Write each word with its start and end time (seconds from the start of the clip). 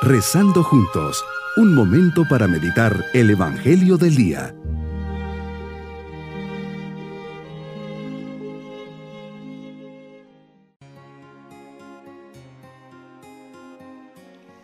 Rezando 0.00 0.62
juntos, 0.62 1.24
un 1.56 1.74
momento 1.74 2.24
para 2.30 2.46
meditar 2.46 3.04
el 3.14 3.30
Evangelio 3.30 3.98
del 3.98 4.14
Día. 4.14 4.54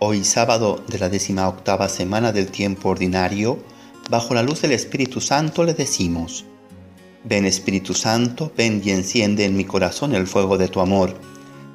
Hoy 0.00 0.22
sábado 0.24 0.84
de 0.86 0.98
la 0.98 1.08
décima 1.08 1.48
octava 1.48 1.88
semana 1.88 2.30
del 2.32 2.48
tiempo 2.48 2.90
ordinario, 2.90 3.58
bajo 4.10 4.34
la 4.34 4.42
luz 4.42 4.60
del 4.60 4.72
Espíritu 4.72 5.22
Santo 5.22 5.64
le 5.64 5.72
decimos, 5.72 6.44
Ven 7.24 7.46
Espíritu 7.46 7.94
Santo, 7.94 8.52
ven 8.54 8.82
y 8.84 8.90
enciende 8.90 9.46
en 9.46 9.56
mi 9.56 9.64
corazón 9.64 10.14
el 10.14 10.26
fuego 10.26 10.58
de 10.58 10.68
tu 10.68 10.80
amor. 10.80 11.14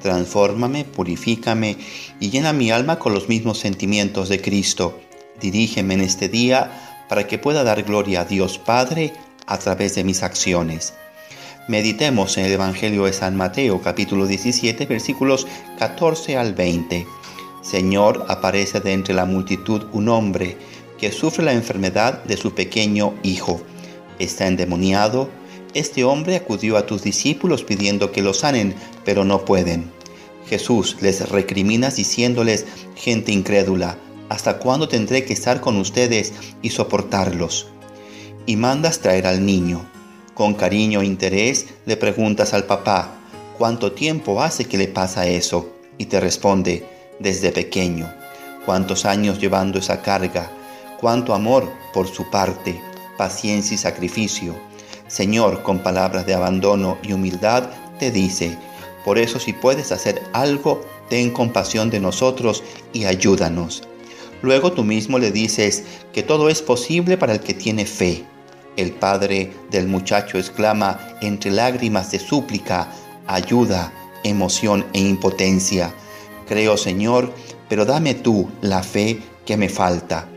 Transfórmame, 0.00 0.84
purifícame 0.84 1.76
y 2.20 2.30
llena 2.30 2.52
mi 2.52 2.70
alma 2.70 2.98
con 2.98 3.14
los 3.14 3.28
mismos 3.28 3.58
sentimientos 3.58 4.28
de 4.28 4.40
Cristo. 4.40 5.00
Dirígeme 5.40 5.94
en 5.94 6.00
este 6.00 6.28
día 6.28 6.96
para 7.08 7.26
que 7.26 7.38
pueda 7.38 7.64
dar 7.64 7.82
gloria 7.82 8.22
a 8.22 8.24
Dios 8.24 8.58
Padre 8.58 9.12
a 9.46 9.58
través 9.58 9.94
de 9.94 10.04
mis 10.04 10.22
acciones. 10.22 10.94
Meditemos 11.68 12.38
en 12.38 12.46
el 12.46 12.52
Evangelio 12.52 13.04
de 13.04 13.12
San 13.12 13.36
Mateo 13.36 13.80
capítulo 13.82 14.26
17 14.26 14.86
versículos 14.86 15.46
14 15.78 16.36
al 16.36 16.54
20. 16.54 17.06
Señor, 17.62 18.24
aparece 18.28 18.80
de 18.80 18.92
entre 18.92 19.14
la 19.14 19.24
multitud 19.24 19.86
un 19.92 20.08
hombre 20.08 20.56
que 20.98 21.12
sufre 21.12 21.44
la 21.44 21.52
enfermedad 21.52 22.24
de 22.24 22.36
su 22.36 22.54
pequeño 22.54 23.14
hijo 23.22 23.60
está 24.18 24.46
endemoniado, 24.46 25.28
este 25.74 26.04
hombre 26.04 26.36
acudió 26.36 26.76
a 26.76 26.86
tus 26.86 27.02
discípulos 27.02 27.62
pidiendo 27.62 28.12
que 28.12 28.22
lo 28.22 28.34
sanen, 28.34 28.74
pero 29.04 29.24
no 29.24 29.44
pueden. 29.44 29.90
Jesús 30.48 30.96
les 31.00 31.28
recrimina 31.28 31.90
diciéndoles, 31.90 32.66
gente 32.96 33.32
incrédula, 33.32 33.98
¿hasta 34.28 34.58
cuándo 34.58 34.88
tendré 34.88 35.24
que 35.24 35.32
estar 35.32 35.60
con 35.60 35.76
ustedes 35.76 36.32
y 36.62 36.70
soportarlos? 36.70 37.68
Y 38.46 38.56
mandas 38.56 39.00
traer 39.00 39.26
al 39.26 39.44
niño. 39.44 39.84
Con 40.34 40.54
cariño 40.54 41.02
e 41.02 41.06
interés 41.06 41.66
le 41.84 41.96
preguntas 41.96 42.54
al 42.54 42.64
papá, 42.64 43.18
¿cuánto 43.58 43.92
tiempo 43.92 44.42
hace 44.42 44.64
que 44.64 44.78
le 44.78 44.88
pasa 44.88 45.26
eso? 45.26 45.70
Y 45.98 46.06
te 46.06 46.20
responde, 46.20 46.86
desde 47.18 47.52
pequeño. 47.52 48.12
¿Cuántos 48.64 49.04
años 49.04 49.38
llevando 49.40 49.78
esa 49.78 50.00
carga? 50.00 50.50
¿Cuánto 51.00 51.34
amor 51.34 51.68
por 51.92 52.06
su 52.06 52.30
parte? 52.30 52.80
paciencia 53.18 53.74
y 53.74 53.78
sacrificio. 53.78 54.54
Señor, 55.08 55.62
con 55.62 55.80
palabras 55.80 56.26
de 56.26 56.34
abandono 56.34 56.98
y 57.02 57.12
humildad, 57.12 57.70
te 57.98 58.10
dice, 58.10 58.56
por 59.04 59.18
eso 59.18 59.40
si 59.40 59.52
puedes 59.52 59.90
hacer 59.90 60.22
algo, 60.32 60.82
ten 61.08 61.30
compasión 61.30 61.90
de 61.90 61.98
nosotros 61.98 62.62
y 62.92 63.06
ayúdanos. 63.06 63.82
Luego 64.42 64.72
tú 64.72 64.84
mismo 64.84 65.18
le 65.18 65.32
dices 65.32 65.84
que 66.12 66.22
todo 66.22 66.48
es 66.48 66.62
posible 66.62 67.16
para 67.16 67.32
el 67.32 67.40
que 67.40 67.54
tiene 67.54 67.86
fe. 67.86 68.24
El 68.76 68.92
padre 68.92 69.52
del 69.70 69.88
muchacho 69.88 70.38
exclama 70.38 70.98
entre 71.20 71.50
lágrimas 71.50 72.12
de 72.12 72.20
súplica, 72.20 72.88
ayuda, 73.26 73.92
emoción 74.22 74.86
e 74.92 75.00
impotencia. 75.00 75.92
Creo, 76.46 76.76
Señor, 76.76 77.32
pero 77.68 77.84
dame 77.84 78.14
tú 78.14 78.48
la 78.60 78.82
fe 78.82 79.20
que 79.44 79.56
me 79.56 79.68
falta. 79.68 80.28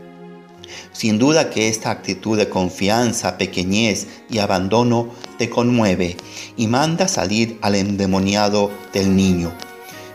Sin 0.92 1.18
duda 1.18 1.50
que 1.50 1.68
esta 1.68 1.90
actitud 1.90 2.36
de 2.36 2.48
confianza, 2.48 3.38
pequeñez 3.38 4.06
y 4.30 4.38
abandono 4.38 5.08
te 5.38 5.48
conmueve 5.50 6.16
y 6.56 6.66
manda 6.66 7.08
salir 7.08 7.58
al 7.62 7.74
endemoniado 7.74 8.70
del 8.92 9.16
niño. 9.16 9.52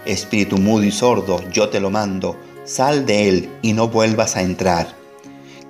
Espíritu 0.06 0.58
mudo 0.58 0.84
y 0.84 0.92
sordo, 0.92 1.42
yo 1.52 1.70
te 1.70 1.80
lo 1.80 1.90
mando, 1.90 2.38
sal 2.66 3.06
de 3.06 3.28
él 3.28 3.50
y 3.62 3.74
no 3.74 3.88
vuelvas 3.90 4.36
a 4.36 4.42
entrar. 4.42 4.96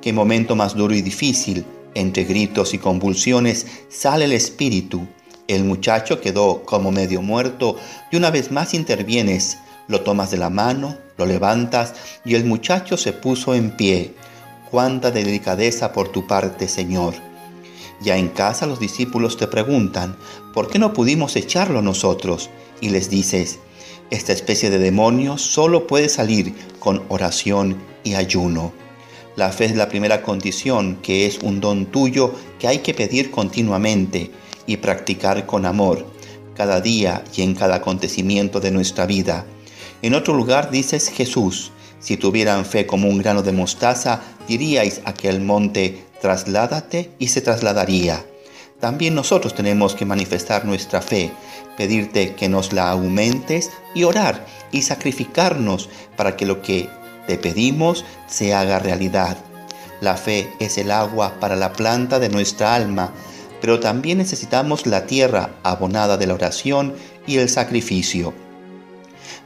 Qué 0.01 0.13
momento 0.13 0.55
más 0.55 0.75
duro 0.75 0.93
y 0.93 1.01
difícil, 1.01 1.65
entre 1.95 2.23
gritos 2.23 2.73
y 2.73 2.77
convulsiones, 2.77 3.65
sale 3.89 4.25
el 4.25 4.33
espíritu. 4.33 5.07
El 5.47 5.63
muchacho 5.63 6.21
quedó 6.21 6.63
como 6.63 6.91
medio 6.91 7.21
muerto 7.21 7.77
y 8.11 8.17
una 8.17 8.29
vez 8.29 8.51
más 8.51 8.73
intervienes, 8.73 9.57
lo 9.87 10.01
tomas 10.01 10.29
de 10.29 10.37
la 10.37 10.49
mano, 10.49 10.97
lo 11.17 11.25
levantas 11.25 11.93
y 12.25 12.35
el 12.35 12.45
muchacho 12.45 12.97
se 12.97 13.13
puso 13.13 13.55
en 13.55 13.71
pie 13.71 14.13
cuánta 14.69 15.11
delicadeza 15.11 15.93
por 15.93 16.09
tu 16.09 16.27
parte, 16.27 16.67
Señor. 16.67 17.13
Ya 17.99 18.17
en 18.17 18.29
casa 18.29 18.67
los 18.67 18.79
discípulos 18.79 19.37
te 19.37 19.47
preguntan, 19.47 20.17
¿por 20.53 20.69
qué 20.69 20.79
no 20.79 20.93
pudimos 20.93 21.35
echarlo 21.35 21.81
nosotros? 21.81 22.49
Y 22.79 22.89
les 22.89 23.09
dices, 23.09 23.59
esta 24.09 24.33
especie 24.33 24.69
de 24.69 24.77
demonio 24.77 25.37
solo 25.37 25.87
puede 25.87 26.09
salir 26.09 26.53
con 26.79 27.03
oración 27.09 27.77
y 28.03 28.13
ayuno. 28.13 28.71
La 29.35 29.51
fe 29.51 29.65
es 29.65 29.75
la 29.75 29.89
primera 29.89 30.21
condición, 30.21 30.97
que 31.01 31.25
es 31.25 31.39
un 31.39 31.59
don 31.59 31.87
tuyo 31.87 32.33
que 32.59 32.67
hay 32.67 32.79
que 32.79 32.93
pedir 32.93 33.31
continuamente 33.31 34.31
y 34.65 34.77
practicar 34.77 35.45
con 35.45 35.65
amor, 35.65 36.05
cada 36.55 36.81
día 36.81 37.23
y 37.35 37.43
en 37.43 37.53
cada 37.53 37.75
acontecimiento 37.75 38.59
de 38.59 38.71
nuestra 38.71 39.05
vida. 39.05 39.45
En 40.01 40.13
otro 40.13 40.33
lugar 40.33 40.71
dices 40.71 41.09
Jesús, 41.09 41.71
si 41.99 42.17
tuvieran 42.17 42.65
fe 42.65 42.85
como 42.85 43.07
un 43.09 43.17
grano 43.17 43.43
de 43.43 43.51
mostaza, 43.51 44.21
diríais 44.47 45.01
a 45.05 45.11
aquel 45.11 45.41
monte, 45.41 46.05
trasládate 46.21 47.11
y 47.19 47.27
se 47.27 47.41
trasladaría. 47.41 48.25
También 48.79 49.15
nosotros 49.15 49.55
tenemos 49.55 49.95
que 49.95 50.05
manifestar 50.05 50.65
nuestra 50.65 51.01
fe, 51.01 51.31
pedirte 51.77 52.35
que 52.35 52.47
nos 52.47 52.73
la 52.73 52.91
aumentes 52.91 53.71
y 53.95 54.03
orar 54.03 54.45
y 54.71 54.83
sacrificarnos 54.83 55.89
para 56.15 56.35
que 56.35 56.45
lo 56.45 56.61
que 56.61 56.89
te 57.25 57.37
pedimos 57.37 58.05
se 58.27 58.53
haga 58.53 58.79
realidad. 58.79 59.37
La 59.99 60.15
fe 60.15 60.47
es 60.59 60.77
el 60.77 60.91
agua 60.91 61.39
para 61.39 61.55
la 61.55 61.73
planta 61.73 62.19
de 62.19 62.29
nuestra 62.29 62.75
alma, 62.75 63.11
pero 63.61 63.79
también 63.79 64.19
necesitamos 64.19 64.85
la 64.85 65.07
tierra 65.07 65.55
abonada 65.63 66.17
de 66.17 66.27
la 66.27 66.35
oración 66.35 66.93
y 67.25 67.37
el 67.37 67.49
sacrificio. 67.49 68.46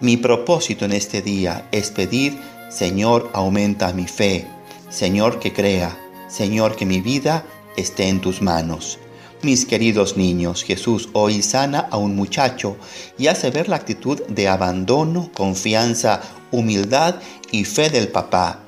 Mi 0.01 0.17
propósito 0.17 0.85
en 0.85 0.94
este 0.94 1.22
día 1.22 1.67
es 1.72 1.91
pedir, 1.91 2.35
Señor, 2.72 3.29
aumenta 3.34 3.94
mi 3.94 4.07
fe, 4.07 4.47
Señor, 4.89 5.39
que 5.39 5.53
crea, 5.53 5.95
Señor, 6.28 6.75
que 6.75 6.88
mi 6.88 7.01
vida 7.01 7.45
esté 7.78 8.07
en 8.07 8.19
tus 8.19 8.41
manos. 8.41 8.97
Mis 9.44 9.67
queridos 9.67 10.17
niños, 10.17 10.63
Jesús 10.63 11.09
hoy 11.13 11.44
sana 11.44 11.88
a 11.91 11.97
un 11.97 12.16
muchacho 12.16 12.78
y 13.19 13.28
hace 13.28 13.51
ver 13.51 13.69
la 13.69 13.75
actitud 13.75 14.19
de 14.28 14.47
abandono, 14.47 15.29
confianza, 15.35 16.22
humildad 16.50 17.17
y 17.51 17.66
fe 17.66 17.91
del 17.91 18.07
papá. 18.07 18.63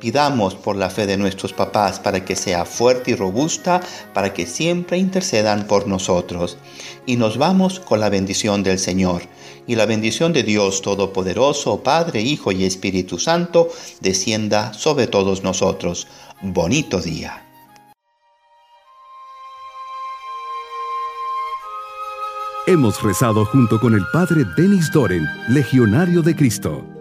Pidamos 0.00 0.54
por 0.54 0.76
la 0.76 0.90
fe 0.90 1.06
de 1.06 1.16
nuestros 1.16 1.52
papás 1.52 2.00
para 2.00 2.24
que 2.24 2.36
sea 2.36 2.64
fuerte 2.64 3.12
y 3.12 3.14
robusta, 3.14 3.80
para 4.12 4.34
que 4.34 4.46
siempre 4.46 4.98
intercedan 4.98 5.66
por 5.66 5.86
nosotros. 5.88 6.58
Y 7.06 7.16
nos 7.16 7.38
vamos 7.38 7.80
con 7.80 8.00
la 8.00 8.10
bendición 8.10 8.62
del 8.62 8.78
Señor. 8.78 9.22
Y 9.66 9.74
la 9.74 9.86
bendición 9.86 10.32
de 10.32 10.42
Dios 10.42 10.82
Todopoderoso, 10.82 11.82
Padre, 11.82 12.20
Hijo 12.20 12.52
y 12.52 12.64
Espíritu 12.64 13.18
Santo, 13.18 13.68
descienda 14.00 14.74
sobre 14.74 15.06
todos 15.06 15.42
nosotros. 15.42 16.06
Bonito 16.42 17.00
día. 17.00 17.42
Hemos 22.68 23.00
rezado 23.00 23.44
junto 23.44 23.78
con 23.78 23.94
el 23.94 24.02
Padre 24.12 24.42
Denis 24.56 24.90
Doren, 24.92 25.24
Legionario 25.48 26.20
de 26.20 26.34
Cristo. 26.34 26.95